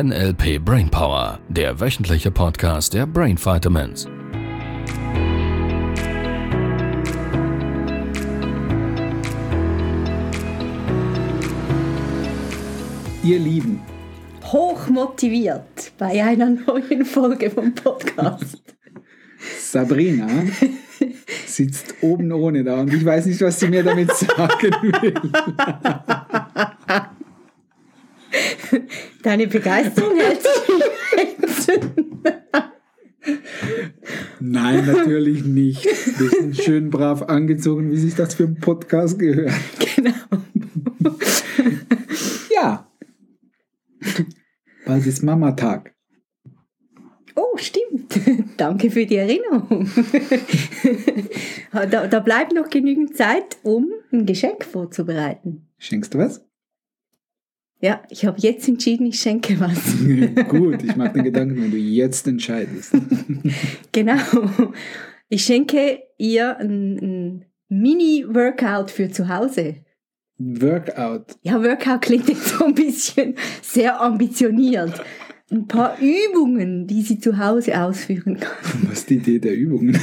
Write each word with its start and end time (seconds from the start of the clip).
NLP 0.00 0.64
Brainpower, 0.64 1.40
der 1.48 1.80
wöchentliche 1.80 2.30
Podcast 2.30 2.94
der 2.94 3.04
Brain 3.04 3.36
Vitamins. 3.36 4.06
Ihr 13.24 13.40
Lieben, 13.40 13.80
hochmotiviert 14.44 15.90
bei 15.98 16.22
einer 16.22 16.50
neuen 16.50 17.04
Folge 17.04 17.50
vom 17.50 17.74
Podcast. 17.74 18.62
Sabrina 19.58 20.28
sitzt 21.44 21.96
oben 22.02 22.30
ohne 22.30 22.62
da 22.62 22.82
und 22.82 22.94
ich 22.94 23.04
weiß 23.04 23.26
nicht, 23.26 23.40
was 23.40 23.58
sie 23.58 23.66
mir 23.66 23.82
damit 23.82 24.12
sagen 24.12 24.76
will. 25.02 25.14
Deine 29.28 29.46
Begeisterung 29.46 30.16
hält 30.16 30.40
sich 30.42 31.80
Nein, 34.40 34.86
natürlich 34.86 35.44
nicht. 35.44 35.84
Wir 35.84 36.30
sind 36.30 36.56
schön 36.56 36.88
brav 36.88 37.20
angezogen, 37.24 37.90
wie 37.90 37.98
sich 37.98 38.14
das 38.14 38.32
für 38.32 38.44
einen 38.44 38.58
Podcast 38.58 39.18
gehört. 39.18 39.52
Genau. 39.96 40.14
Ja. 42.54 42.90
Bald 44.86 45.06
ist 45.06 45.22
Mama-Tag. 45.22 45.94
Oh, 47.34 47.58
stimmt. 47.58 48.18
Danke 48.56 48.90
für 48.90 49.04
die 49.04 49.16
Erinnerung. 49.16 49.90
da, 51.72 52.06
da 52.06 52.20
bleibt 52.20 52.54
noch 52.54 52.70
genügend 52.70 53.14
Zeit, 53.14 53.58
um 53.62 53.90
ein 54.10 54.24
Geschenk 54.24 54.64
vorzubereiten. 54.64 55.68
Schenkst 55.76 56.14
du 56.14 56.18
was? 56.18 56.47
Ja, 57.80 58.02
ich 58.10 58.24
habe 58.24 58.40
jetzt 58.40 58.66
entschieden, 58.66 59.06
ich 59.06 59.20
schenke 59.20 59.58
was. 59.60 60.48
Gut, 60.48 60.82
ich 60.82 60.96
mag 60.96 61.14
den 61.14 61.24
Gedanken, 61.24 61.62
wenn 61.62 61.70
du 61.70 61.76
jetzt 61.76 62.26
entscheidest. 62.26 62.92
genau. 63.92 64.18
Ich 65.28 65.44
schenke 65.44 66.00
ihr 66.16 66.56
ein, 66.58 66.98
ein 66.98 67.44
Mini-Workout 67.68 68.90
für 68.90 69.10
zu 69.10 69.28
Hause. 69.28 69.76
Workout. 70.38 71.36
Ja, 71.42 71.62
Workout 71.62 72.02
klingt 72.02 72.28
jetzt 72.28 72.48
so 72.48 72.64
ein 72.64 72.74
bisschen 72.74 73.34
sehr 73.62 74.00
ambitioniert. 74.00 75.00
Ein 75.50 75.66
paar 75.68 75.98
Übungen, 76.00 76.86
die 76.86 77.02
sie 77.02 77.20
zu 77.20 77.38
Hause 77.38 77.80
ausführen 77.80 78.38
kann. 78.38 78.88
Was 78.88 79.00
ist 79.00 79.10
die 79.10 79.16
Idee 79.16 79.38
der 79.38 79.56
Übungen? 79.56 79.98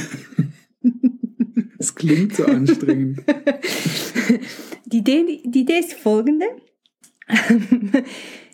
Das 1.78 1.94
klingt 1.94 2.34
so 2.34 2.44
anstrengend. 2.46 3.22
Die 4.86 4.98
Idee, 4.98 5.40
die 5.44 5.60
Idee 5.60 5.78
ist 5.78 5.92
folgende. 5.92 6.46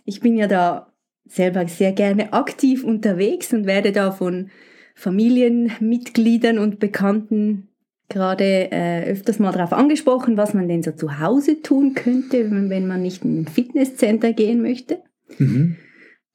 Ich 0.04 0.20
bin 0.20 0.36
ja 0.36 0.48
da 0.48 0.92
selber 1.26 1.66
sehr 1.68 1.92
gerne 1.92 2.32
aktiv 2.32 2.82
unterwegs 2.84 3.52
und 3.52 3.66
werde 3.66 3.92
da 3.92 4.10
von 4.10 4.50
Familienmitgliedern 4.94 6.58
und 6.58 6.80
Bekannten 6.80 7.68
gerade 8.08 8.70
äh, 8.70 9.10
öfters 9.10 9.38
mal 9.38 9.52
darauf 9.52 9.72
angesprochen, 9.72 10.36
was 10.36 10.54
man 10.54 10.68
denn 10.68 10.82
so 10.82 10.92
zu 10.92 11.18
Hause 11.18 11.62
tun 11.62 11.94
könnte, 11.94 12.50
wenn, 12.50 12.86
man 12.86 13.00
nicht 13.00 13.24
in 13.24 13.42
ein 13.42 13.46
Fitnesscenter 13.46 14.32
gehen 14.32 14.60
möchte. 14.60 15.02
Mhm. 15.38 15.76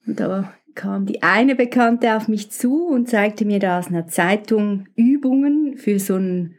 Und 0.06 0.18
da 0.18 0.52
kam 0.74 1.06
die 1.06 1.22
eine 1.22 1.54
Bekannte 1.54 2.16
auf 2.16 2.26
mich 2.26 2.50
zu 2.50 2.86
und 2.86 3.08
zeigte 3.08 3.44
mir 3.44 3.60
da 3.60 3.78
aus 3.78 3.88
einer 3.88 4.08
Zeitung 4.08 4.86
Übungen 4.96 5.76
für 5.76 6.00
so 6.00 6.16
ein 6.16 6.56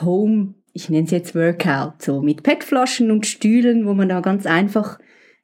Home, 0.00 0.54
ich 0.72 0.88
nenne 0.88 1.04
es 1.04 1.10
jetzt 1.10 1.34
Workout, 1.34 2.02
so 2.02 2.22
mit 2.22 2.42
PET-Flaschen 2.42 3.10
und 3.10 3.26
Stühlen, 3.26 3.86
wo 3.86 3.94
man 3.94 4.08
da 4.08 4.20
ganz 4.20 4.46
einfach 4.46 4.98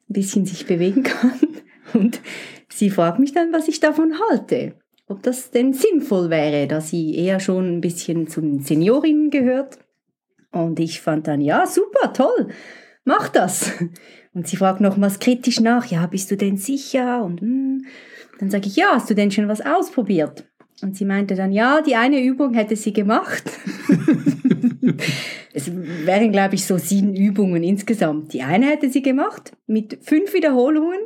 ein 0.09 0.13
bisschen 0.13 0.45
sich 0.45 0.65
bewegen 0.65 1.03
kann. 1.03 1.39
Und 1.93 2.21
sie 2.69 2.89
fragt 2.89 3.19
mich 3.19 3.31
dann, 3.31 3.53
was 3.53 3.67
ich 3.67 3.79
davon 3.79 4.13
halte. 4.29 4.73
Ob 5.07 5.23
das 5.23 5.49
denn 5.49 5.73
sinnvoll 5.73 6.29
wäre, 6.29 6.67
da 6.67 6.81
sie 6.81 7.15
eher 7.15 7.39
schon 7.39 7.77
ein 7.77 7.81
bisschen 7.81 8.27
zu 8.27 8.41
den 8.41 8.59
Seniorinnen 8.59 9.31
gehört. 9.31 9.79
Und 10.51 10.79
ich 10.79 11.01
fand 11.01 11.27
dann, 11.27 11.41
ja, 11.41 11.65
super, 11.65 12.13
toll, 12.13 12.49
mach 13.05 13.29
das. 13.29 13.71
Und 14.33 14.47
sie 14.47 14.57
fragt 14.57 14.81
nochmals 14.81 15.19
kritisch 15.19 15.59
nach, 15.59 15.85
ja, 15.85 16.05
bist 16.05 16.29
du 16.29 16.37
denn 16.37 16.57
sicher? 16.57 17.23
Und 17.23 17.41
hm. 17.41 17.85
dann 18.39 18.49
sage 18.49 18.67
ich, 18.67 18.75
ja, 18.75 18.91
hast 18.93 19.09
du 19.09 19.15
denn 19.15 19.31
schon 19.31 19.47
was 19.47 19.61
ausprobiert? 19.61 20.45
Und 20.81 20.95
sie 20.95 21.05
meinte 21.05 21.35
dann, 21.35 21.51
ja, 21.51 21.81
die 21.81 21.95
eine 21.95 22.21
Übung 22.21 22.53
hätte 22.53 22.75
sie 22.75 22.93
gemacht. 22.93 23.43
es 25.53 25.71
wären, 26.05 26.31
glaube 26.31 26.55
ich, 26.55 26.65
so 26.65 26.77
sieben 26.77 27.15
Übungen 27.15 27.63
insgesamt. 27.63 28.33
Die 28.33 28.43
eine 28.43 28.67
hätte 28.67 28.89
sie 28.89 29.01
gemacht 29.01 29.53
mit 29.67 29.99
fünf 30.01 30.33
Wiederholungen 30.33 30.99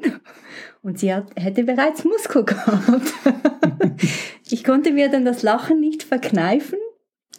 und 0.81 0.99
sie 0.99 1.13
hat, 1.13 1.31
hätte 1.35 1.63
bereits 1.63 2.03
Muskelkater. 2.03 3.01
ich 4.49 4.63
konnte 4.63 4.91
mir 4.91 5.09
dann 5.09 5.25
das 5.25 5.43
Lachen 5.43 5.79
nicht 5.79 6.03
verkneifen 6.03 6.77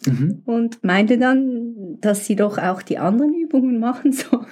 Mhm. 0.07 0.41
und 0.45 0.83
meinte 0.83 1.17
dann, 1.17 1.97
dass 2.01 2.25
sie 2.25 2.35
doch 2.35 2.57
auch 2.57 2.81
die 2.81 2.97
anderen 2.97 3.33
Übungen 3.33 3.79
machen 3.79 4.11
soll. 4.11 4.45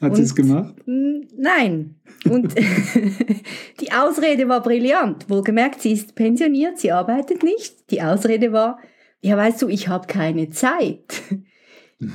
Hat 0.00 0.16
sie 0.16 0.22
es 0.22 0.34
gemacht? 0.34 0.74
Nein. 0.86 1.96
Und 2.28 2.54
die 3.80 3.92
Ausrede 3.92 4.48
war 4.48 4.62
brillant. 4.62 5.28
Wohlgemerkt, 5.28 5.82
sie 5.82 5.92
ist 5.92 6.14
pensioniert, 6.14 6.78
sie 6.78 6.92
arbeitet 6.92 7.42
nicht. 7.42 7.90
Die 7.90 8.00
Ausrede 8.02 8.52
war, 8.52 8.78
ja 9.20 9.36
weißt 9.36 9.62
du, 9.62 9.68
ich 9.68 9.88
habe 9.88 10.06
keine 10.06 10.50
Zeit. 10.50 11.22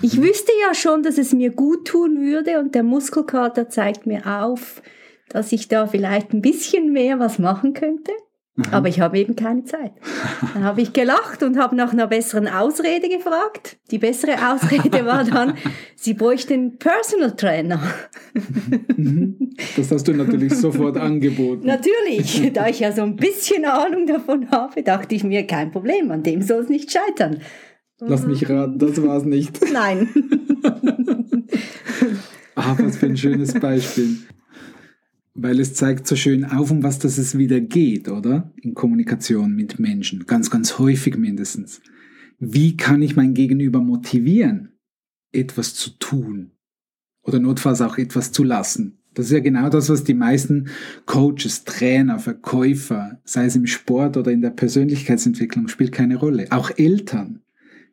Ich 0.02 0.22
wüsste 0.22 0.54
ja 0.66 0.74
schon, 0.74 1.04
dass 1.04 1.18
es 1.18 1.34
mir 1.34 1.50
gut 1.50 1.86
tun 1.90 2.22
würde 2.22 2.58
und 2.60 2.74
der 2.74 2.84
Muskelkater 2.84 3.68
zeigt 3.68 4.06
mir 4.06 4.26
auf, 4.26 4.82
dass 5.28 5.52
ich 5.52 5.68
da 5.68 5.88
vielleicht 5.88 6.32
ein 6.32 6.42
bisschen 6.42 6.94
mehr 6.94 7.20
was 7.20 7.38
machen 7.38 7.74
könnte. 7.74 8.14
Aber 8.72 8.88
ich 8.88 9.00
habe 9.00 9.18
eben 9.18 9.36
keine 9.36 9.64
Zeit. 9.64 9.94
Dann 10.54 10.64
habe 10.64 10.82
ich 10.82 10.94
gelacht 10.94 11.42
und 11.42 11.58
habe 11.58 11.76
nach 11.76 11.92
einer 11.92 12.06
besseren 12.06 12.48
Ausrede 12.48 13.10
gefragt. 13.10 13.78
Die 13.90 13.98
bessere 13.98 14.36
Ausrede 14.52 15.06
war 15.06 15.24
dann, 15.24 15.56
sie 15.96 16.14
bräuchte 16.14 16.54
einen 16.54 16.78
Personal 16.78 17.36
Trainer. 17.36 17.82
Mhm. 18.96 19.56
Das 19.76 19.92
hast 19.92 20.08
du 20.08 20.14
natürlich 20.14 20.54
sofort 20.54 20.98
angeboten. 20.98 21.66
Natürlich, 21.66 22.54
da 22.54 22.68
ich 22.68 22.80
ja 22.80 22.92
so 22.92 23.02
ein 23.02 23.16
bisschen 23.16 23.66
Ahnung 23.66 24.06
davon 24.06 24.52
habe, 24.52 24.84
dachte 24.84 25.16
ich 25.16 25.24
mir, 25.24 25.48
kein 25.48 25.72
Problem, 25.72 26.12
an 26.12 26.22
dem 26.22 26.44
soll 26.44 26.62
es 26.62 26.70
nicht 26.70 26.92
scheitern. 26.92 27.40
Lass 28.00 28.26
mich 28.26 28.48
raten, 28.50 28.78
das 28.78 29.02
war 29.02 29.18
es 29.18 29.24
nicht. 29.24 29.60
Nein. 29.72 30.10
Ah, 32.56 32.76
was 32.78 32.98
für 32.98 33.08
ein 33.08 33.18
schönes 33.18 33.54
Beispiel. 33.60 34.18
Weil 35.36 35.60
es 35.60 35.74
zeigt 35.74 36.08
so 36.08 36.16
schön 36.16 36.46
auf, 36.46 36.70
um 36.70 36.84
was 36.84 37.00
das 37.00 37.18
es 37.18 37.38
wieder 37.38 37.60
geht, 37.60 38.08
oder? 38.08 38.54
In 38.62 38.76
Kommunikation 38.76 39.56
mit 39.56 39.80
Menschen. 39.80 40.26
Ganz, 40.28 40.52
ganz 40.52 40.78
häufig 40.78 41.18
mindestens. 41.18 41.82
Wie 42.40 42.78
kann 42.78 43.02
ich 43.02 43.16
mein 43.16 43.34
Gegenüber 43.34 43.80
motivieren, 43.80 44.74
etwas 45.32 45.74
zu 45.74 45.92
tun? 45.98 46.52
Oder 47.24 47.40
notfalls 47.40 47.82
auch 47.82 47.98
etwas 47.98 48.32
zu 48.32 48.44
lassen? 48.44 49.00
Das 49.14 49.28
ist 49.28 49.32
ja 49.32 49.40
genau 49.40 49.70
das, 49.70 49.90
was 49.90 50.04
die 50.04 50.14
meisten 50.14 50.70
Coaches, 51.06 51.64
Trainer, 51.64 52.20
Verkäufer, 52.20 53.22
sei 53.24 53.46
es 53.46 53.56
im 53.56 53.68
Sport 53.68 54.18
oder 54.18 54.32
in 54.32 54.42
der 54.42 54.50
Persönlichkeitsentwicklung, 54.50 55.68
spielt 55.68 55.92
keine 55.92 56.18
Rolle. 56.18 56.48
Auch 56.50 56.72
Eltern. 56.78 57.42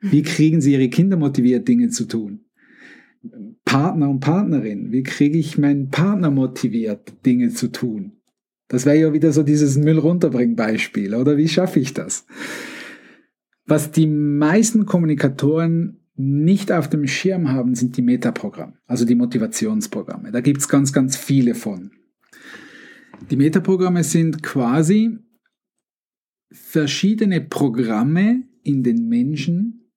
Wie 0.01 0.23
kriegen 0.23 0.61
sie 0.61 0.73
ihre 0.73 0.89
Kinder 0.89 1.17
motiviert, 1.17 1.69
Dinge 1.69 1.91
zu 1.91 2.07
tun? 2.07 2.41
Partner 3.65 4.09
und 4.09 4.21
Partnerin. 4.21 4.93
Wie 4.93 5.03
kriege 5.03 5.39
ich 5.39 5.59
meinen 5.59 5.91
Partner 5.91 6.31
motiviert, 6.31 7.25
Dinge 7.27 7.51
zu 7.51 7.69
tun? 7.69 8.13
Das 8.69 8.87
wäre 8.87 8.99
ja 8.99 9.13
wieder 9.13 9.33
so 9.33 9.43
dieses 9.43 9.77
Müll 9.77 9.99
runterbringen 9.99 10.57
Beispiel, 10.57 11.15
oder? 11.15 11.37
Wie 11.37 11.49
schaffe 11.49 11.81
ich 11.81 11.93
das? 11.93 12.25
Was 13.67 13.91
die 13.91 14.07
meisten 14.07 14.87
Kommunikatoren 14.87 16.01
nicht 16.17 16.71
auf 16.71 16.89
dem 16.89 17.07
Schirm 17.07 17.51
haben, 17.51 17.75
sind 17.75 17.97
die 17.97 18.03
Metaprogramme, 18.03 18.75
also 18.87 19.05
die 19.05 19.15
Motivationsprogramme. 19.15 20.31
Da 20.33 20.41
gibt 20.41 20.61
es 20.61 20.69
ganz, 20.69 20.93
ganz 20.93 21.17
viele 21.17 21.55
von. 21.55 21.91
Die 23.31 23.37
Metaprogramme 23.37 24.05
sind 24.05 24.43
quasi 24.43 25.19
verschiedene 26.53 27.41
Programme 27.41 28.43
in 28.63 28.83
den 28.83 29.09
Menschen, 29.09 29.90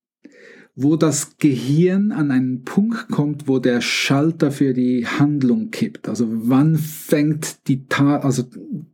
wo 0.75 0.95
das 0.95 1.37
Gehirn 1.37 2.11
an 2.11 2.31
einen 2.31 2.63
Punkt 2.63 3.09
kommt, 3.09 3.47
wo 3.47 3.59
der 3.59 3.81
Schalter 3.81 4.51
für 4.51 4.73
die 4.73 5.05
Handlung 5.05 5.69
kippt. 5.69 6.09
Also 6.09 6.27
wann 6.29 6.75
fängt 6.77 7.67
die 7.67 7.85
Ta 7.87 8.17
also 8.17 8.43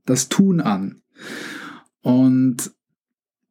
das 0.06 0.28
Tun 0.28 0.60
an? 0.60 1.02
Und 2.02 2.72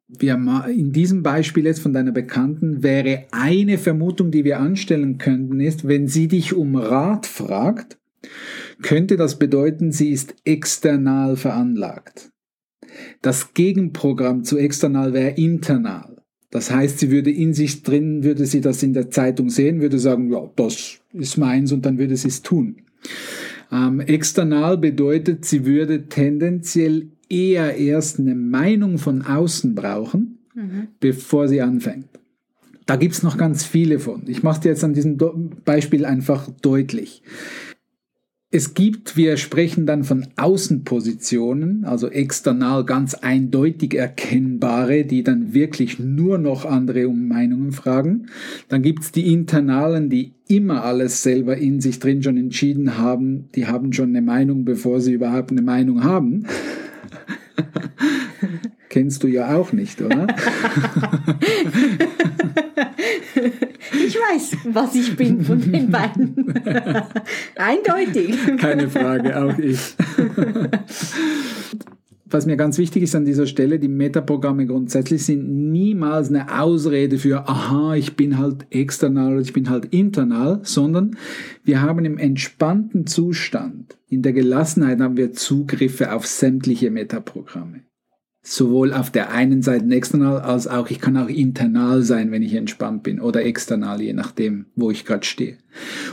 wir 0.07 0.65
in 0.67 0.91
diesem 0.91 1.23
Beispiel 1.23 1.65
jetzt 1.65 1.81
von 1.81 1.93
deiner 1.93 2.11
Bekannten 2.11 2.81
wäre 2.83 3.27
eine 3.31 3.77
Vermutung, 3.77 4.31
die 4.31 4.43
wir 4.43 4.59
anstellen 4.59 5.17
könnten, 5.17 5.59
ist, 5.59 5.87
wenn 5.87 6.07
sie 6.07 6.27
dich 6.27 6.53
um 6.53 6.75
Rat 6.75 7.25
fragt, 7.25 7.99
könnte 8.81 9.17
das 9.17 9.37
bedeuten, 9.37 9.91
sie 9.91 10.09
ist 10.09 10.35
external 10.45 11.35
veranlagt. 11.35 12.31
Das 13.21 13.53
Gegenprogramm 13.53 14.43
zu 14.43 14.57
external 14.57 15.13
wäre 15.13 15.31
internal. 15.31 16.18
Das 16.51 16.71
heißt, 16.71 16.99
sie 16.99 17.11
würde 17.11 17.31
in 17.31 17.53
sich 17.53 17.83
drin, 17.83 18.23
würde 18.23 18.45
sie 18.45 18.61
das 18.61 18.81
in 18.81 18.93
der 18.93 19.11
Zeitung 19.11 19.49
sehen, 19.49 19.81
würde 19.81 19.99
sagen, 19.99 20.31
ja, 20.31 20.49
das 20.55 20.99
ist 21.13 21.37
meins 21.37 21.71
und 21.71 21.85
dann 21.85 21.97
würde 21.97 22.15
sie 22.15 22.27
es 22.27 22.41
tun. 22.41 22.77
Ähm, 23.71 23.99
external 23.99 24.77
bedeutet, 24.77 25.45
sie 25.45 25.65
würde 25.65 26.07
tendenziell 26.07 27.09
eher 27.29 27.77
erst 27.77 28.19
eine 28.19 28.33
Meinung 28.33 28.97
von 28.97 29.21
außen 29.21 29.75
brauchen, 29.75 30.39
mhm. 30.55 30.87
bevor 30.99 31.47
sie 31.47 31.61
anfängt. 31.61 32.07
Da 32.87 32.95
gibt 32.95 33.13
es 33.13 33.21
noch 33.21 33.37
ganz 33.37 33.63
viele 33.63 33.99
von. 33.99 34.23
Ich 34.25 34.41
mache 34.41 34.59
es 34.59 34.65
jetzt 34.65 34.83
an 34.83 34.95
diesem 34.95 35.17
Beispiel 35.63 36.05
einfach 36.05 36.49
deutlich. 36.63 37.21
Es 38.51 38.73
gibt, 38.73 39.15
wir 39.15 39.37
sprechen 39.37 39.85
dann 39.85 40.03
von 40.03 40.25
Außenpositionen, 40.35 41.85
also 41.85 42.09
external 42.09 42.83
ganz 42.83 43.13
eindeutig 43.13 43.93
erkennbare, 43.93 45.05
die 45.05 45.21
dann 45.21 45.53
wirklich 45.53 45.99
nur 45.99 46.39
noch 46.39 46.65
andere 46.65 47.07
um 47.07 47.27
Meinungen 47.27 47.71
fragen. 47.71 48.25
Dann 48.67 48.81
gibt 48.81 49.03
es 49.03 49.11
die 49.11 49.31
internalen, 49.31 50.09
die 50.09 50.33
immer 50.47 50.83
alles 50.83 51.21
selber 51.21 51.57
in 51.57 51.79
sich 51.79 51.99
drin 51.99 52.23
schon 52.23 52.37
entschieden 52.37 52.97
haben. 52.97 53.49
Die 53.53 53.67
haben 53.67 53.93
schon 53.93 54.09
eine 54.09 54.23
Meinung, 54.23 54.65
bevor 54.65 54.99
sie 54.99 55.13
überhaupt 55.13 55.51
eine 55.51 55.61
Meinung 55.61 56.03
haben. 56.03 56.47
Kennst 58.89 59.21
du 59.21 59.27
ja 59.27 59.55
auch 59.55 59.73
nicht, 59.73 60.01
oder? 60.01 60.25
was 64.73 64.95
ich 64.95 65.15
bin 65.15 65.43
von 65.43 65.59
den 65.59 65.89
beiden. 65.89 66.35
Eindeutig. 67.55 68.35
Keine 68.57 68.89
Frage, 68.89 69.41
auch 69.41 69.57
ich. 69.57 69.95
Was 72.31 72.45
mir 72.45 72.57
ganz 72.57 72.77
wichtig 72.77 73.03
ist 73.03 73.15
an 73.15 73.25
dieser 73.25 73.47
Stelle, 73.47 73.79
die 73.79 73.87
Metaprogramme 73.87 74.67
grundsätzlich 74.67 75.25
sind 75.25 75.71
niemals 75.71 76.29
eine 76.29 76.61
Ausrede 76.61 77.17
für, 77.17 77.49
aha, 77.49 77.95
ich 77.95 78.15
bin 78.15 78.37
halt 78.37 78.67
external 78.69 79.33
oder 79.33 79.41
ich 79.41 79.53
bin 79.53 79.69
halt 79.69 79.85
internal, 79.85 80.59
sondern 80.61 81.17
wir 81.63 81.81
haben 81.81 82.05
im 82.05 82.19
entspannten 82.19 83.07
Zustand, 83.07 83.97
in 84.09 84.21
der 84.21 84.33
Gelassenheit 84.33 84.99
haben 84.99 85.17
wir 85.17 85.33
Zugriffe 85.33 86.13
auf 86.13 86.27
sämtliche 86.27 86.91
Metaprogramme 86.91 87.81
sowohl 88.41 88.93
auf 88.93 89.11
der 89.11 89.31
einen 89.31 89.61
Seite 89.61 89.93
external 89.93 90.39
als 90.39 90.67
auch 90.67 90.89
ich 90.89 90.99
kann 90.99 91.17
auch 91.17 91.27
internal 91.27 92.03
sein, 92.03 92.31
wenn 92.31 92.41
ich 92.41 92.53
entspannt 92.53 93.03
bin 93.03 93.19
oder 93.19 93.43
external, 93.45 94.01
je 94.01 94.13
nachdem, 94.13 94.67
wo 94.75 94.91
ich 94.91 95.05
gerade 95.05 95.25
stehe. 95.25 95.57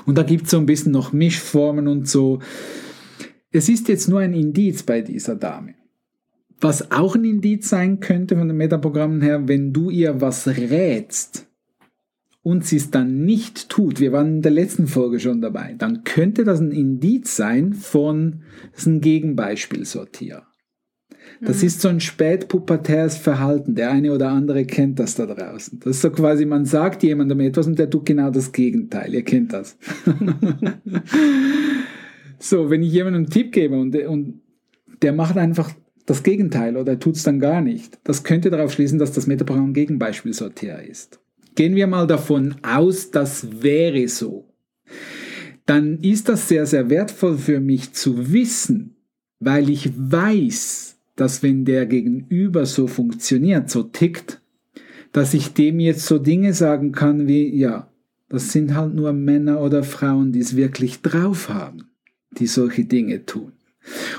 Und 0.05 0.19
da 0.19 0.23
gibt 0.23 0.45
es 0.45 0.51
so 0.51 0.59
ein 0.59 0.67
bisschen 0.67 0.93
noch 0.93 1.13
Mischformen 1.13 1.89
und 1.89 2.09
so. 2.09 2.41
Es 3.53 3.69
ist 3.69 3.89
jetzt 3.89 4.09
nur 4.09 4.21
ein 4.21 4.35
Indiz 4.35 4.83
bei 4.83 5.01
dieser 5.01 5.37
Dame. 5.37 5.75
Was 6.61 6.91
auch 6.91 7.15
ein 7.15 7.25
Indiz 7.25 7.69
sein 7.69 8.01
könnte 8.01 8.37
von 8.37 8.49
den 8.49 8.57
Metaprogrammen 8.57 9.21
her, 9.21 9.47
wenn 9.47 9.73
du 9.73 9.91
ihr 9.91 10.21
was 10.21 10.47
rätst 10.47 11.47
und 12.43 12.65
sie 12.65 12.77
es 12.77 12.91
dann 12.91 13.25
nicht 13.25 13.69
tut, 13.69 14.01
wir 14.01 14.13
waren 14.13 14.37
in 14.37 14.43
der 14.43 14.53
letzten 14.53 14.87
Folge 14.87 15.21
schon 15.21 15.43
dabei, 15.43 15.75
dann 15.79 16.03
könnte 16.05 16.45
das 16.45 16.61
ein 16.61 16.73
Indiz 16.73 17.37
sein 17.37 17.75
von, 17.75 18.43
das 18.73 18.83
ist 18.83 18.87
ein 18.87 19.01
Gegenbeispielsortierer. 19.01 20.47
Das 21.41 21.61
mhm. 21.61 21.67
ist 21.67 21.81
so 21.81 21.89
ein 21.89 22.01
spätpubertäres 22.01 23.17
Verhalten. 23.17 23.75
Der 23.75 23.91
eine 23.91 24.13
oder 24.13 24.31
andere 24.31 24.65
kennt 24.65 24.99
das 24.99 25.15
da 25.15 25.27
draußen. 25.27 25.81
Das 25.81 25.97
ist 25.97 26.03
so 26.03 26.11
quasi, 26.11 26.47
man 26.47 26.65
sagt 26.65 27.03
jemandem 27.03 27.41
etwas 27.41 27.67
und 27.67 27.79
der 27.79 27.91
tut 27.91 28.07
genau 28.07 28.31
das 28.31 28.53
Gegenteil. 28.53 29.15
Ihr 29.15 29.23
kennt 29.23 29.53
das. 29.53 29.77
so, 32.39 32.71
wenn 32.71 32.83
ich 32.83 32.93
jemandem 32.93 33.25
einen 33.25 33.31
Tipp 33.31 33.53
gebe 33.53 33.79
und, 33.79 33.95
und 33.95 34.41
der 35.03 35.13
macht 35.13 35.37
einfach 35.37 35.71
das 36.07 36.23
Gegenteil 36.23 36.77
oder 36.77 36.99
tut 36.99 37.17
es 37.17 37.25
dann 37.25 37.41
gar 37.41 37.61
nicht, 37.61 37.99
das 38.05 38.23
könnte 38.23 38.51
darauf 38.51 38.73
schließen, 38.73 38.99
dass 38.99 39.13
das 39.13 39.27
Metaprogramm 39.27 39.75
Gegenbeispielsortierer 39.75 40.83
ist. 40.83 41.21
Gehen 41.57 41.75
wir 41.75 41.87
mal 41.87 42.07
davon 42.07 42.57
aus, 42.63 43.11
das 43.11 43.63
wäre 43.63 44.07
so. 44.09 44.49
Dann 45.65 45.99
ist 45.99 46.29
das 46.29 46.49
sehr, 46.49 46.67
sehr 46.67 46.91
wertvoll 46.91 47.39
für 47.39 47.61
mich 47.61 47.93
zu 47.93 48.33
wissen, 48.33 48.97
weil 49.41 49.69
ich 49.69 49.91
weiß, 49.97 50.96
dass 51.17 51.43
wenn 51.43 51.65
der 51.65 51.87
Gegenüber 51.87 52.67
so 52.67 52.87
funktioniert, 52.87 53.71
so 53.71 53.83
tickt, 53.83 54.41
dass 55.13 55.35
ich 55.35 55.55
dem 55.55 55.81
jetzt 55.81 56.07
so 56.07 56.19
Dinge 56.19 56.53
sagen 56.53 56.93
kann 56.93 57.27
wie, 57.27 57.57
ja, 57.57 57.91
das 58.29 58.53
sind 58.53 58.75
halt 58.75 58.95
nur 58.95 59.15
Männer 59.15 59.63
oder 59.63 59.83
Frauen, 59.83 60.33
die 60.33 60.41
es 60.41 60.57
wirklich 60.57 61.01
drauf 61.01 61.49
haben, 61.49 61.89
die 62.39 62.47
solche 62.47 62.85
Dinge 62.85 63.25
tun. 63.25 63.53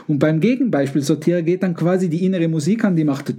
Und 0.07 0.19
beim 0.19 0.39
Gegenbeispiel 0.39 1.01
Sortierer 1.01 1.41
geht 1.41 1.61
dann 1.61 1.75
quasi 1.75 2.09
die 2.09 2.25
innere 2.25 2.47
Musik 2.47 2.85
an, 2.85 2.95
die 2.95 3.03
macht 3.03 3.29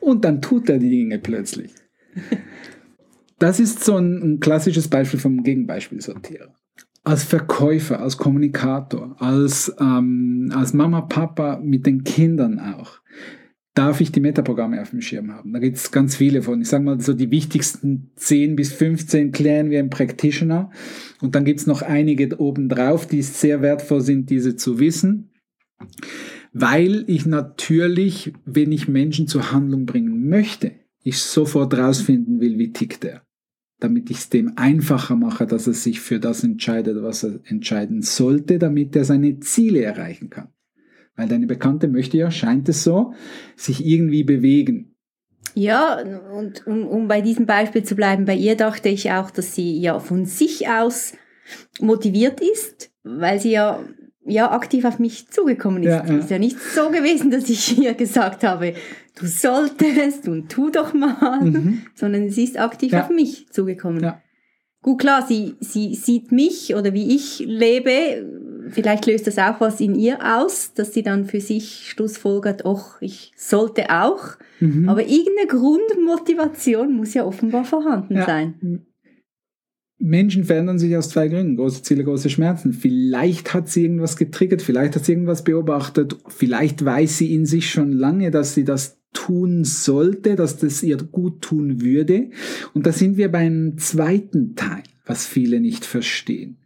und 0.00 0.24
dann 0.24 0.40
tut 0.40 0.68
er 0.70 0.78
die 0.78 0.90
Dinge 0.90 1.18
plötzlich. 1.18 1.72
Das 3.40 3.58
ist 3.58 3.82
so 3.84 3.96
ein, 3.96 4.22
ein 4.22 4.38
klassisches 4.40 4.88
Beispiel 4.88 5.18
vom 5.18 5.42
Gegenbeispiel 5.42 6.00
Sortierer 6.00 6.54
als 7.10 7.24
Verkäufer, 7.24 8.00
als 8.00 8.18
Kommunikator, 8.18 9.16
als, 9.18 9.74
ähm, 9.80 10.52
als 10.54 10.72
Mama, 10.72 11.00
Papa 11.00 11.58
mit 11.60 11.84
den 11.84 12.04
Kindern 12.04 12.60
auch, 12.60 13.00
darf 13.74 14.00
ich 14.00 14.12
die 14.12 14.20
Metaprogramme 14.20 14.80
auf 14.80 14.90
dem 14.90 15.00
Schirm 15.00 15.32
haben. 15.32 15.52
Da 15.52 15.58
gibt 15.58 15.76
es 15.76 15.90
ganz 15.90 16.14
viele 16.14 16.40
von. 16.40 16.60
Ich 16.60 16.68
sage 16.68 16.84
mal, 16.84 17.00
so 17.00 17.12
die 17.12 17.32
wichtigsten 17.32 18.12
10 18.14 18.54
bis 18.54 18.72
15 18.72 19.32
klären 19.32 19.70
wir 19.70 19.80
im 19.80 19.90
Practitioner. 19.90 20.70
Und 21.20 21.34
dann 21.34 21.44
gibt 21.44 21.58
es 21.58 21.66
noch 21.66 21.82
einige 21.82 22.38
obendrauf, 22.38 23.08
die 23.08 23.22
sehr 23.22 23.60
wertvoll 23.60 24.02
sind, 24.02 24.30
diese 24.30 24.54
zu 24.54 24.78
wissen. 24.78 25.30
Weil 26.52 27.04
ich 27.08 27.26
natürlich, 27.26 28.32
wenn 28.44 28.70
ich 28.70 28.86
Menschen 28.86 29.26
zur 29.26 29.50
Handlung 29.50 29.84
bringen 29.84 30.28
möchte, 30.28 30.70
ich 31.02 31.18
sofort 31.18 31.76
rausfinden 31.76 32.40
will, 32.40 32.56
wie 32.56 32.72
tickt 32.72 33.04
er 33.04 33.22
damit 33.80 34.10
ich 34.10 34.18
es 34.18 34.28
dem 34.28 34.52
einfacher 34.56 35.16
mache, 35.16 35.46
dass 35.46 35.66
er 35.66 35.72
sich 35.72 36.00
für 36.00 36.20
das 36.20 36.44
entscheidet, 36.44 37.02
was 37.02 37.24
er 37.24 37.40
entscheiden 37.44 38.02
sollte, 38.02 38.58
damit 38.58 38.94
er 38.94 39.04
seine 39.04 39.40
Ziele 39.40 39.82
erreichen 39.82 40.30
kann. 40.30 40.48
Weil 41.16 41.28
deine 41.28 41.46
Bekannte 41.46 41.88
möchte 41.88 42.16
ja, 42.16 42.30
scheint 42.30 42.68
es 42.68 42.84
so, 42.84 43.14
sich 43.56 43.84
irgendwie 43.84 44.24
bewegen. 44.24 44.94
Ja, 45.54 45.98
und 46.32 46.66
um, 46.66 46.86
um 46.86 47.08
bei 47.08 47.20
diesem 47.20 47.46
Beispiel 47.46 47.82
zu 47.82 47.96
bleiben, 47.96 48.24
bei 48.24 48.36
ihr 48.36 48.56
dachte 48.56 48.88
ich 48.88 49.10
auch, 49.10 49.30
dass 49.30 49.54
sie 49.54 49.80
ja 49.80 49.98
von 49.98 50.24
sich 50.24 50.68
aus 50.68 51.14
motiviert 51.80 52.40
ist, 52.40 52.92
weil 53.02 53.40
sie 53.40 53.52
ja 53.52 53.82
ja 54.30 54.52
aktiv 54.52 54.84
auf 54.84 54.98
mich 54.98 55.28
zugekommen 55.28 55.82
ist. 55.82 55.90
Ja, 55.90 56.04
ja. 56.04 56.18
Ist 56.18 56.30
ja 56.30 56.38
nicht 56.38 56.58
so 56.60 56.90
gewesen, 56.90 57.30
dass 57.30 57.48
ich 57.48 57.78
ihr 57.82 57.94
gesagt 57.94 58.44
habe, 58.44 58.74
du 59.18 59.26
solltest 59.26 60.28
und 60.28 60.50
tu 60.50 60.70
doch 60.70 60.94
mal, 60.94 61.40
mhm. 61.42 61.82
sondern 61.94 62.30
sie 62.30 62.44
ist 62.44 62.58
aktiv 62.58 62.92
ja. 62.92 63.02
auf 63.02 63.10
mich 63.10 63.48
zugekommen. 63.50 64.00
Gut, 64.82 65.00
klar, 65.00 65.26
sie, 65.26 65.56
sie 65.60 65.94
sieht 65.94 66.32
mich 66.32 66.74
oder 66.74 66.94
wie 66.94 67.14
ich 67.14 67.40
lebe. 67.40 68.26
Vielleicht 68.70 69.06
löst 69.06 69.26
das 69.26 69.36
auch 69.36 69.60
was 69.60 69.80
in 69.80 69.94
ihr 69.94 70.18
aus, 70.22 70.72
dass 70.72 70.94
sie 70.94 71.02
dann 71.02 71.26
für 71.26 71.40
sich 71.40 71.90
schlussfolgert, 71.90 72.64
ach, 72.64 72.96
ich 73.02 73.32
sollte 73.36 73.90
auch. 73.90 74.36
Mhm. 74.58 74.88
Aber 74.88 75.02
irgendeine 75.02 75.48
Grundmotivation 75.48 76.94
muss 76.94 77.12
ja 77.12 77.24
offenbar 77.24 77.64
vorhanden 77.64 78.16
sein. 78.24 78.86
Menschen 80.00 80.44
verändern 80.44 80.78
sich 80.78 80.96
aus 80.96 81.10
zwei 81.10 81.28
Gründen. 81.28 81.56
Große 81.56 81.82
Ziele, 81.82 82.04
große 82.04 82.30
Schmerzen. 82.30 82.72
Vielleicht 82.72 83.52
hat 83.52 83.68
sie 83.68 83.82
irgendwas 83.82 84.16
getriggert, 84.16 84.62
vielleicht 84.62 84.96
hat 84.96 85.04
sie 85.04 85.12
irgendwas 85.12 85.44
beobachtet, 85.44 86.16
vielleicht 86.26 86.84
weiß 86.84 87.18
sie 87.18 87.34
in 87.34 87.44
sich 87.44 87.70
schon 87.70 87.92
lange, 87.92 88.30
dass 88.30 88.54
sie 88.54 88.64
das 88.64 88.98
tun 89.12 89.64
sollte, 89.64 90.36
dass 90.36 90.56
das 90.56 90.82
ihr 90.82 90.96
gut 90.96 91.42
tun 91.42 91.82
würde. 91.82 92.30
Und 92.72 92.86
da 92.86 92.92
sind 92.92 93.18
wir 93.18 93.30
beim 93.30 93.76
zweiten 93.76 94.54
Teil, 94.54 94.82
was 95.04 95.26
viele 95.26 95.60
nicht 95.60 95.84
verstehen. 95.84 96.56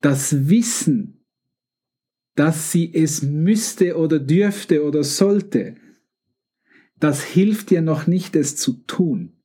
Das 0.00 0.48
Wissen, 0.48 1.24
dass 2.36 2.70
sie 2.70 2.94
es 2.94 3.22
müsste 3.22 3.96
oder 3.96 4.20
dürfte 4.20 4.84
oder 4.84 5.02
sollte, 5.02 5.74
das 7.00 7.24
hilft 7.24 7.72
ihr 7.72 7.82
noch 7.82 8.06
nicht, 8.06 8.36
es 8.36 8.56
zu 8.56 8.84
tun. 8.86 9.35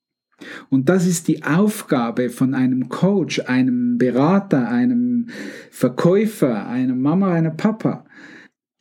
Und 0.70 0.90
das 0.90 1.06
ist 1.06 1.28
die 1.28 1.44
Aufgabe 1.44 2.30
von 2.30 2.54
einem 2.54 2.90
Coach, 2.90 3.42
einem 3.48 3.98
Berater, 3.98 4.70
einem 4.70 5.28
Verkäufer, 5.70 6.68
einer 6.68 6.96
Mama, 6.96 7.34
einer 7.34 7.52
Papa, 7.52 8.06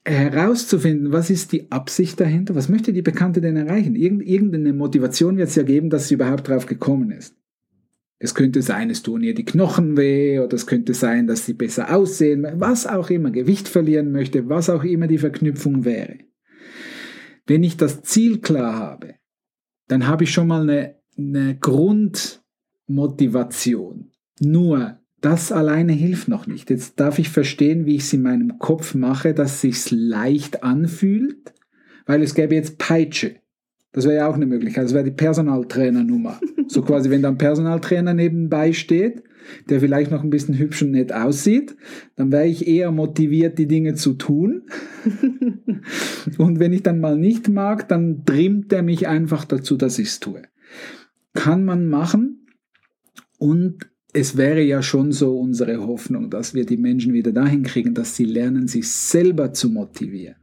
herauszufinden, 0.04 1.12
was 1.12 1.30
ist 1.30 1.52
die 1.52 1.70
Absicht 1.70 2.20
dahinter, 2.20 2.54
was 2.54 2.68
möchte 2.68 2.92
die 2.92 3.02
Bekannte 3.02 3.40
denn 3.40 3.56
erreichen. 3.56 3.94
irgendeine 3.94 4.72
Motivation 4.72 5.36
wird 5.36 5.48
es 5.48 5.54
ja 5.54 5.62
geben, 5.62 5.90
dass 5.90 6.08
sie 6.08 6.14
überhaupt 6.14 6.48
drauf 6.48 6.66
gekommen 6.66 7.10
ist. 7.10 7.36
Es 8.22 8.34
könnte 8.34 8.60
sein, 8.60 8.90
es 8.90 9.02
tun 9.02 9.22
ihr 9.22 9.34
die 9.34 9.46
Knochen 9.46 9.96
weh 9.96 10.40
oder 10.40 10.54
es 10.54 10.66
könnte 10.66 10.92
sein, 10.92 11.26
dass 11.26 11.46
sie 11.46 11.54
besser 11.54 11.94
aussehen, 11.96 12.46
was 12.56 12.86
auch 12.86 13.08
immer, 13.08 13.30
Gewicht 13.30 13.66
verlieren 13.66 14.12
möchte, 14.12 14.48
was 14.48 14.68
auch 14.68 14.84
immer 14.84 15.06
die 15.06 15.16
Verknüpfung 15.16 15.86
wäre. 15.86 16.18
Wenn 17.46 17.64
ich 17.64 17.78
das 17.78 18.02
Ziel 18.02 18.40
klar 18.40 18.76
habe, 18.78 19.14
dann 19.88 20.06
habe 20.06 20.24
ich 20.24 20.32
schon 20.32 20.48
mal 20.48 20.62
eine, 20.62 20.99
eine 21.16 21.56
Grundmotivation. 21.58 24.10
Nur 24.40 24.98
das 25.20 25.52
alleine 25.52 25.92
hilft 25.92 26.28
noch 26.28 26.46
nicht. 26.46 26.70
Jetzt 26.70 26.98
darf 26.98 27.18
ich 27.18 27.28
verstehen, 27.28 27.84
wie 27.84 27.96
ich 27.96 28.02
es 28.02 28.12
in 28.12 28.22
meinem 28.22 28.58
Kopf 28.58 28.94
mache, 28.94 29.34
dass 29.34 29.60
sich's 29.60 29.90
leicht 29.90 30.62
anfühlt, 30.62 31.52
weil 32.06 32.22
es 32.22 32.34
gäbe 32.34 32.54
jetzt 32.54 32.78
Peitsche. 32.78 33.36
Das 33.92 34.04
wäre 34.04 34.16
ja 34.16 34.28
auch 34.28 34.34
eine 34.34 34.46
Möglichkeit. 34.46 34.84
Das 34.84 34.94
wäre 34.94 35.04
die 35.04 35.10
Personaltrainernummer. 35.10 36.40
so 36.68 36.82
quasi, 36.82 37.10
wenn 37.10 37.22
da 37.22 37.28
ein 37.28 37.38
Personaltrainer 37.38 38.14
nebenbei 38.14 38.72
steht 38.72 39.24
der 39.68 39.80
vielleicht 39.80 40.10
noch 40.10 40.22
ein 40.22 40.30
bisschen 40.30 40.58
hübsch 40.58 40.82
und 40.82 40.92
nett 40.92 41.12
aussieht, 41.12 41.76
dann 42.16 42.32
wäre 42.32 42.46
ich 42.46 42.66
eher 42.66 42.90
motiviert, 42.90 43.58
die 43.58 43.66
Dinge 43.66 43.94
zu 43.94 44.14
tun. 44.14 44.62
und 46.38 46.58
wenn 46.58 46.72
ich 46.72 46.82
dann 46.82 47.00
mal 47.00 47.16
nicht 47.16 47.48
mag, 47.48 47.88
dann 47.88 48.24
trimmt 48.24 48.72
er 48.72 48.82
mich 48.82 49.08
einfach 49.08 49.44
dazu, 49.44 49.76
dass 49.76 49.98
ich 49.98 50.08
es 50.08 50.20
tue. 50.20 50.42
Kann 51.32 51.64
man 51.64 51.88
machen 51.88 52.46
und 53.38 53.90
es 54.12 54.36
wäre 54.36 54.62
ja 54.62 54.82
schon 54.82 55.12
so 55.12 55.38
unsere 55.38 55.86
Hoffnung, 55.86 56.30
dass 56.30 56.54
wir 56.54 56.66
die 56.66 56.76
Menschen 56.76 57.12
wieder 57.12 57.32
dahin 57.32 57.62
kriegen, 57.62 57.94
dass 57.94 58.16
sie 58.16 58.24
lernen, 58.24 58.66
sich 58.66 58.90
selber 58.90 59.52
zu 59.52 59.70
motivieren. 59.70 60.36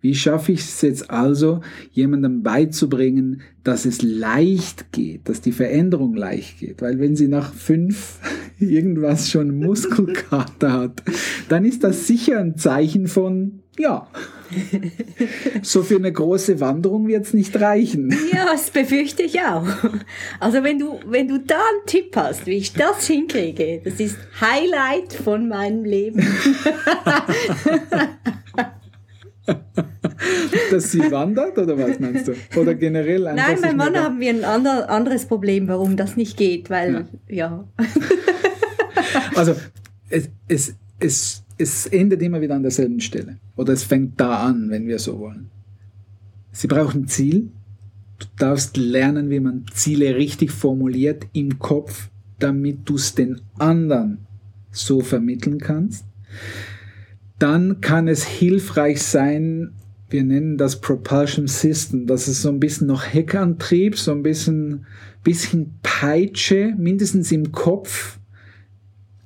Wie 0.00 0.14
schaffe 0.14 0.52
ich 0.52 0.60
es 0.60 0.80
jetzt 0.80 1.10
also, 1.10 1.60
jemandem 1.92 2.42
beizubringen, 2.42 3.42
dass 3.64 3.84
es 3.84 4.00
leicht 4.00 4.92
geht, 4.92 5.28
dass 5.28 5.42
die 5.42 5.52
Veränderung 5.52 6.14
leicht 6.14 6.58
geht? 6.58 6.80
Weil 6.80 6.98
wenn 6.98 7.16
sie 7.16 7.28
nach 7.28 7.52
fünf 7.52 8.18
irgendwas 8.58 9.28
schon 9.28 9.58
Muskelkater 9.58 10.72
hat, 10.72 11.02
dann 11.50 11.66
ist 11.66 11.84
das 11.84 12.06
sicher 12.06 12.38
ein 12.38 12.56
Zeichen 12.56 13.08
von, 13.08 13.59
ja, 13.78 14.06
so 15.62 15.82
für 15.82 15.96
eine 15.96 16.12
große 16.12 16.60
Wanderung 16.60 17.06
wird 17.08 17.24
es 17.26 17.34
nicht 17.34 17.58
reichen. 17.60 18.14
Ja, 18.32 18.46
das 18.46 18.70
befürchte 18.70 19.22
ich 19.22 19.40
auch. 19.40 19.66
Also 20.38 20.62
wenn 20.62 20.78
du, 20.78 21.00
wenn 21.06 21.28
du 21.28 21.38
da 21.38 21.56
einen 21.56 21.86
Tipp 21.86 22.16
hast, 22.16 22.46
wie 22.46 22.56
ich 22.56 22.72
das 22.72 23.06
hinkriege, 23.06 23.80
das 23.82 24.00
ist 24.00 24.16
Highlight 24.40 25.12
von 25.12 25.48
meinem 25.48 25.84
Leben. 25.84 26.26
Dass 30.70 30.92
sie 30.92 31.10
wandert 31.10 31.58
oder 31.58 31.76
was 31.78 31.98
meinst 31.98 32.28
du? 32.28 32.34
Oder 32.56 32.74
generell 32.74 33.26
einfach. 33.26 33.48
Nein, 33.48 33.60
beim 33.60 33.76
Mann 33.76 33.96
haben 33.96 34.20
wir 34.20 34.30
ein 34.30 34.44
anderes 34.44 35.26
Problem, 35.26 35.66
warum 35.68 35.96
das 35.96 36.16
nicht 36.16 36.36
geht, 36.36 36.70
weil, 36.70 37.08
ja. 37.28 37.64
ja. 37.78 37.84
also, 39.34 39.56
es, 40.08 40.28
es, 40.48 40.74
es, 40.98 41.42
es 41.60 41.86
endet 41.86 42.22
immer 42.22 42.40
wieder 42.40 42.56
an 42.56 42.62
derselben 42.62 43.00
Stelle. 43.00 43.36
Oder 43.56 43.72
es 43.72 43.84
fängt 43.84 44.20
da 44.20 44.40
an, 44.46 44.70
wenn 44.70 44.86
wir 44.86 44.98
so 44.98 45.18
wollen. 45.18 45.50
Sie 46.52 46.66
brauchen 46.66 47.06
Ziel. 47.06 47.50
Du 48.18 48.26
darfst 48.36 48.76
lernen, 48.76 49.30
wie 49.30 49.40
man 49.40 49.64
Ziele 49.72 50.14
richtig 50.16 50.50
formuliert 50.50 51.26
im 51.32 51.58
Kopf, 51.58 52.08
damit 52.38 52.80
du 52.88 52.96
es 52.96 53.14
den 53.14 53.40
anderen 53.58 54.18
so 54.70 55.00
vermitteln 55.00 55.58
kannst 55.58 56.04
dann 57.40 57.80
kann 57.80 58.06
es 58.06 58.24
hilfreich 58.24 59.02
sein, 59.02 59.72
wir 60.10 60.22
nennen 60.24 60.58
das 60.58 60.80
Propulsion 60.80 61.48
System, 61.48 62.06
das 62.06 62.28
ist 62.28 62.42
so 62.42 62.50
ein 62.50 62.60
bisschen 62.60 62.86
noch 62.86 63.04
Heckantrieb, 63.04 63.96
so 63.96 64.12
ein 64.12 64.22
bisschen, 64.22 64.86
bisschen 65.24 65.74
Peitsche, 65.82 66.74
mindestens 66.76 67.32
im 67.32 67.50
Kopf, 67.50 68.18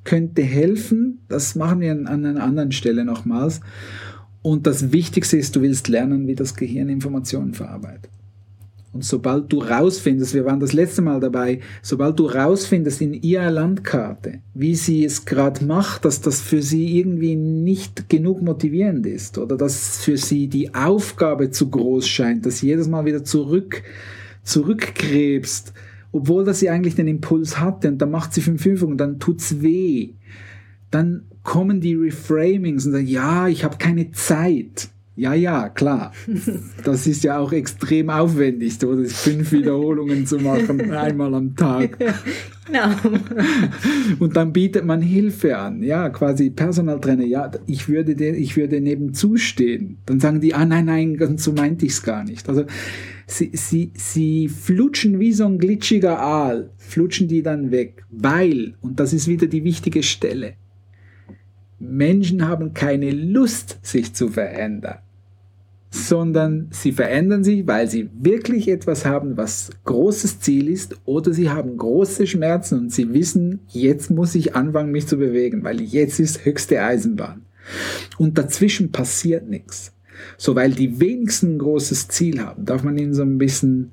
könnte 0.05 0.43
helfen. 0.43 1.21
Das 1.29 1.55
machen 1.55 1.81
wir 1.81 1.93
an 1.93 2.07
einer 2.07 2.43
anderen 2.43 2.73
Stelle 2.73 3.05
nochmals. 3.05 3.61
Und 4.43 4.67
das 4.67 4.93
Wichtigste 4.93 5.39
ist, 5.39 5.57
du 5.57 5.63
willst 5.63 5.89
lernen, 5.89 6.27
wie 6.27 6.35
das 6.35 6.55
Gehirn 6.55 6.89
Informationen 6.91 7.55
verarbeitet. 7.55 8.11
Und 8.95 9.05
sobald 9.05 9.53
du 9.53 9.59
rausfindest, 9.59 10.35
wir 10.35 10.45
waren 10.45 10.61
das 10.61 10.73
letzte 10.73 11.03
Mal 11.03 11.19
dabei, 11.19 11.59
sobald 11.83 12.17
du 12.17 12.27
rausfindest 12.27 13.01
in 13.01 13.13
ihrer 13.13 13.51
Landkarte, 13.51 14.39
wie 14.55 14.77
sie 14.77 15.05
es 15.05 15.25
gerade 15.25 15.65
macht, 15.65 16.05
dass 16.05 16.21
das 16.21 16.41
für 16.41 16.63
sie 16.63 16.97
irgendwie 16.97 17.35
nicht 17.35 18.09
genug 18.09 18.41
motivierend 18.41 19.05
ist 19.05 19.37
oder 19.37 19.57
dass 19.57 19.99
für 19.99 20.17
sie 20.17 20.47
die 20.47 20.75
Aufgabe 20.77 21.51
zu 21.51 21.71
groß 21.71 22.07
scheint, 22.07 22.47
dass 22.47 22.59
sie 22.59 22.69
jedes 22.69 22.87
Mal 22.87 23.05
wieder 23.05 23.25
zurück, 23.25 23.83
zurückkrebst, 24.45 25.73
obwohl 26.15 26.45
dass 26.45 26.61
sie 26.61 26.71
eigentlich 26.71 26.95
den 26.95 27.09
Impuls 27.09 27.59
hatte 27.59 27.89
und 27.89 27.99
dann 27.99 28.13
macht 28.13 28.33
sie 28.33 28.41
fünf 28.41 28.65
Übungen, 28.65 28.93
und 28.93 28.99
dann 28.99 29.19
tut's 29.19 29.63
weh. 29.63 30.11
Dann 30.93 31.25
kommen 31.43 31.81
die 31.81 31.97
Reframings 31.97 32.87
und 32.87 32.93
sagen, 32.93 33.07
ja, 33.07 33.49
ich 33.49 33.65
habe 33.65 33.79
keine 33.79 34.13
Zeit. 34.13 34.89
Ja, 35.17 35.35
ja, 35.35 35.69
klar. 35.69 36.13
Das 36.85 37.07
ist 37.07 37.25
ja 37.25 37.39
auch 37.39 37.53
extrem 37.53 38.11
aufwendig, 38.11 38.79
so 38.79 38.97
fünf 39.05 39.53
Wiederholungen 39.53 40.27
zu 40.27 40.39
machen, 40.39 40.91
einmal 40.93 41.35
am 41.35 41.57
Tag. 41.57 41.99
Genau. 41.99 42.89
Und 44.19 44.37
dann 44.37 44.53
bietet 44.53 44.85
man 44.85 45.03
Hilfe 45.03 45.57
an, 45.57 45.83
ja, 45.83 46.11
quasi 46.11 46.51
Personaltrainer, 46.51 47.25
ja, 47.25 47.51
ich 47.67 47.89
würde, 47.89 48.13
ich 48.13 48.57
würde 48.57 48.81
nebenzu 48.81 49.37
stehen. 49.37 49.99
Dann 50.07 50.21
sagen 50.21 50.41
die, 50.41 50.55
ah 50.55 50.65
nein, 50.65 50.85
nein, 50.85 51.39
so 51.39 51.53
meinte 51.53 51.87
ich 51.87 51.93
es 51.93 52.03
gar 52.03 52.23
nicht. 52.23 52.49
Also 52.49 52.65
sie, 53.27 53.51
sie, 53.55 53.93
sie 53.95 54.49
flutschen 54.49 55.19
wie 55.21 55.33
so 55.33 55.45
ein 55.45 55.59
glitschiger 55.59 56.21
Aal, 56.21 56.71
flutschen 56.77 57.29
die 57.29 57.43
dann 57.43 57.71
weg, 57.71 58.05
weil, 58.11 58.75
und 58.81 59.01
das 59.01 59.13
ist 59.13 59.29
wieder 59.29 59.47
die 59.47 59.65
wichtige 59.65 60.03
Stelle, 60.03 60.55
Menschen 61.79 62.49
haben 62.49 62.73
keine 62.73 63.11
Lust, 63.11 63.79
sich 63.83 64.15
zu 64.15 64.29
verändern 64.29 64.99
sondern 65.95 66.67
sie 66.73 66.91
verändern 66.91 67.45
sich, 67.45 67.69
weil 67.69 67.89
sie 67.89 68.11
wirklich 68.21 68.67
etwas 68.67 69.07
haben, 69.07 69.37
was 69.37 69.71
großes 69.85 70.41
Ziel 70.41 70.69
ist, 70.69 70.97
oder 71.05 71.33
sie 71.33 71.51
haben 71.51 71.77
große 71.77 72.27
Schmerzen 72.27 72.79
und 72.81 72.93
sie 72.93 73.15
wissen, 73.15 73.61
jetzt 73.69 74.11
muss 74.11 74.35
ich 74.35 74.57
anfangen, 74.57 74.91
mich 74.91 75.07
zu 75.07 75.17
bewegen, 75.17 75.63
weil 75.63 75.81
jetzt 75.81 76.19
ist 76.19 76.45
höchste 76.45 76.83
Eisenbahn. 76.83 77.43
Und 78.19 78.37
dazwischen 78.37 78.91
passiert 78.91 79.49
nichts. 79.49 79.93
So, 80.37 80.55
weil 80.55 80.73
die 80.73 81.01
wenigsten 81.01 81.57
ein 81.57 81.59
großes 81.59 82.09
Ziel 82.09 82.41
haben, 82.41 82.65
darf 82.65 82.83
man 82.83 82.99
ihnen 82.99 83.15
so 83.15 83.23
ein 83.23 83.39
bisschen, 83.39 83.93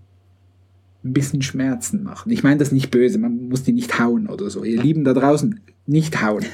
ein 1.03 1.13
bisschen 1.13 1.41
Schmerzen 1.41 2.03
machen. 2.03 2.31
Ich 2.31 2.43
meine 2.43 2.57
das 2.57 2.71
nicht 2.71 2.91
böse, 2.91 3.19
man 3.19 3.49
muss 3.49 3.63
die 3.63 3.73
nicht 3.73 3.99
hauen 3.99 4.27
oder 4.27 4.49
so. 4.49 4.63
Ihr 4.63 4.81
Lieben 4.81 5.03
da 5.03 5.13
draußen, 5.13 5.59
nicht 5.87 6.21
hauen. 6.21 6.45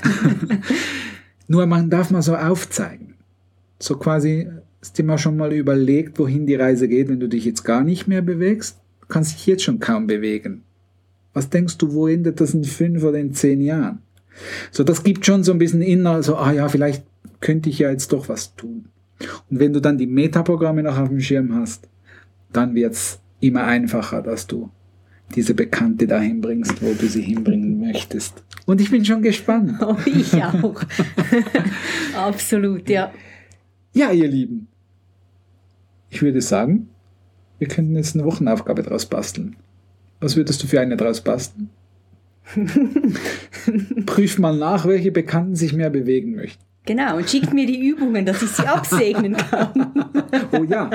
Nur 1.48 1.65
man 1.65 1.89
darf 1.89 2.12
mal 2.12 2.22
so 2.22 2.36
aufzeigen. 2.36 3.15
So 3.79 3.98
quasi 3.98 4.48
Hast 4.81 4.98
du 4.98 5.03
dir 5.03 5.07
mal 5.07 5.17
schon 5.17 5.38
mal 5.38 5.51
überlegt, 5.53 6.19
wohin 6.19 6.46
die 6.46 6.55
Reise 6.55 6.88
geht, 6.88 7.10
wenn 7.10 7.19
du 7.19 7.27
dich 7.27 7.46
jetzt 7.46 7.63
gar 7.63 7.84
nicht 7.84 8.07
mehr 8.07 8.22
bewegst? 8.22 8.77
Du 9.01 9.07
kannst 9.07 9.34
dich 9.34 9.48
jetzt 9.48 9.63
schon 9.63 9.79
kaum 9.79 10.07
bewegen. 10.07 10.63
Was 11.34 11.50
denkst 11.50 11.77
du, 11.77 11.93
wo 11.93 12.07
endet 12.07 12.39
das 12.39 12.53
in 12.53 12.63
fünf 12.63 13.03
oder 13.03 13.17
in 13.17 13.34
zehn 13.34 13.62
Jahren? 13.62 14.00
So, 14.72 14.84
das 14.84 15.03
gibt 15.03 15.25
schon 15.25 15.43
so 15.43 15.51
ein 15.51 15.57
bisschen 15.57 15.81
inner, 15.81 16.22
so, 16.22 16.36
ah 16.38 16.51
ja, 16.51 16.69
vielleicht 16.69 17.03
könnte 17.41 17.69
ich 17.69 17.79
ja 17.79 17.89
jetzt 17.89 18.13
doch 18.13 18.29
was 18.29 18.55
tun. 18.55 18.86
Und 19.50 19.59
wenn 19.59 19.74
du 19.74 19.79
dann 19.79 19.97
die 19.97 20.07
Metaprogramme 20.07 20.83
noch 20.83 20.97
auf 20.97 21.09
dem 21.09 21.19
Schirm 21.19 21.55
hast, 21.55 21.88
dann 22.51 22.75
wird 22.75 22.93
es 22.93 23.19
immer 23.39 23.63
einfacher, 23.63 24.21
dass 24.21 24.47
du 24.47 24.69
diese 25.36 25.53
Bekannte 25.53 26.07
dahin 26.07 26.41
bringst, 26.41 26.81
wo 26.81 26.93
du 26.93 27.07
sie 27.07 27.21
hinbringen 27.21 27.79
möchtest. 27.88 28.43
Und 28.65 28.81
ich 28.81 28.91
bin 28.91 29.03
schon 29.03 29.21
gespannt. 29.21 29.74
Oh, 29.81 29.95
ich 30.05 30.33
auch. 30.36 30.81
Absolut, 32.15 32.89
ja. 32.89 33.12
Ja, 33.93 34.12
ihr 34.12 34.27
Lieben, 34.27 34.67
ich 36.09 36.21
würde 36.21 36.41
sagen, 36.41 36.89
wir 37.59 37.67
könnten 37.67 37.95
jetzt 37.95 38.15
eine 38.15 38.25
Wochenaufgabe 38.25 38.83
draus 38.83 39.05
basteln. 39.05 39.55
Was 40.19 40.36
würdest 40.36 40.62
du 40.63 40.67
für 40.67 40.79
eine 40.79 40.97
draus 40.97 41.21
basteln? 41.21 41.69
Prüf 44.05 44.39
mal 44.39 44.55
nach, 44.55 44.86
welche 44.86 45.12
Bekannten 45.12 45.55
sich 45.55 45.74
mehr 45.74 45.89
bewegen 45.89 46.36
möchten. 46.36 46.63
Genau, 46.88 47.17
und 47.17 47.29
schickt 47.29 47.53
mir 47.53 47.67
die 47.67 47.86
Übungen, 47.86 48.25
dass 48.25 48.41
ich 48.41 48.50
sie 48.50 48.65
absegnen 48.65 49.36
kann. 49.36 49.91
oh 50.53 50.63
ja. 50.63 50.89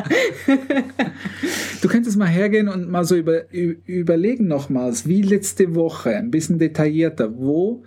Du 1.82 1.88
könntest 1.88 2.16
mal 2.16 2.28
hergehen 2.28 2.68
und 2.68 2.88
mal 2.88 3.04
so 3.04 3.14
über, 3.14 3.52
überlegen 3.52 4.48
nochmals, 4.48 5.06
wie 5.06 5.20
letzte 5.20 5.74
Woche, 5.74 6.16
ein 6.16 6.30
bisschen 6.30 6.58
detaillierter, 6.58 7.36
wo 7.36 7.82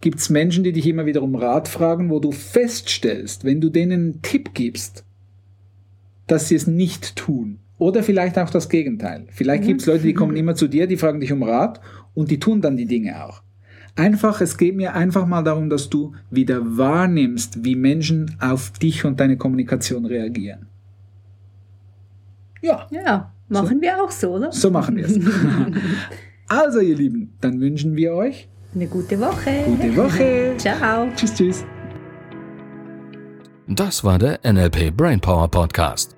gibt 0.00 0.20
es 0.20 0.30
Menschen, 0.30 0.62
die 0.62 0.72
dich 0.72 0.86
immer 0.86 1.04
wieder 1.04 1.20
um 1.20 1.34
Rat 1.34 1.66
fragen, 1.66 2.10
wo 2.10 2.20
du 2.20 2.30
feststellst, 2.30 3.44
wenn 3.44 3.60
du 3.60 3.70
denen 3.70 3.92
einen 3.92 4.22
Tipp 4.22 4.54
gibst, 4.54 5.04
dass 6.28 6.48
sie 6.48 6.54
es 6.54 6.68
nicht 6.68 7.16
tun. 7.16 7.58
Oder 7.78 8.04
vielleicht 8.04 8.38
auch 8.38 8.50
das 8.50 8.68
Gegenteil. 8.68 9.26
Vielleicht 9.30 9.64
mhm. 9.64 9.66
gibt 9.66 9.80
es 9.80 9.88
Leute, 9.88 10.04
die 10.04 10.14
kommen 10.14 10.36
immer 10.36 10.54
zu 10.54 10.68
dir, 10.68 10.86
die 10.86 10.96
fragen 10.96 11.18
dich 11.18 11.32
um 11.32 11.42
Rat 11.42 11.80
und 12.14 12.30
die 12.30 12.38
tun 12.38 12.60
dann 12.60 12.76
die 12.76 12.86
Dinge 12.86 13.24
auch. 13.24 13.42
Einfach, 13.98 14.40
es 14.40 14.56
geht 14.56 14.76
mir 14.76 14.94
einfach 14.94 15.26
mal 15.26 15.42
darum, 15.42 15.68
dass 15.68 15.90
du 15.90 16.12
wieder 16.30 16.60
wahrnimmst, 16.78 17.64
wie 17.64 17.74
Menschen 17.74 18.36
auf 18.38 18.70
dich 18.70 19.04
und 19.04 19.18
deine 19.18 19.36
Kommunikation 19.36 20.06
reagieren. 20.06 20.66
Ja. 22.62 22.86
Ja, 22.90 23.32
machen 23.48 23.78
so. 23.78 23.82
wir 23.82 24.02
auch 24.04 24.10
so, 24.12 24.36
oder? 24.36 24.52
So 24.52 24.70
machen 24.70 24.96
wir 24.96 25.04
es. 25.04 25.18
also, 26.48 26.78
ihr 26.78 26.94
Lieben, 26.94 27.32
dann 27.40 27.60
wünschen 27.60 27.96
wir 27.96 28.14
euch 28.14 28.48
eine 28.72 28.86
gute 28.86 29.18
Woche. 29.18 29.64
Gute 29.66 29.96
Woche. 29.96 30.54
Ciao. 30.58 31.08
Tschüss, 31.16 31.34
tschüss. 31.34 31.64
Das 33.66 34.04
war 34.04 34.18
der 34.20 34.38
NLP 34.44 34.96
Brainpower 34.96 35.48
Podcast. 35.48 36.17